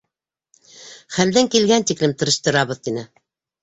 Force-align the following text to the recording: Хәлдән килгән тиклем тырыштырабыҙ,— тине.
Хәлдән 1.19 1.53
килгән 1.59 1.87
тиклем 1.93 2.19
тырыштырабыҙ,— 2.19 2.85
тине. 2.91 3.11